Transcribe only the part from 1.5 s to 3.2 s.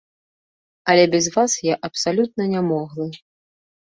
я абсалютна нямоглы.